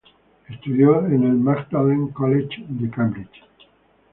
[0.49, 3.43] Estudió en el Magdalene College de Cambridge.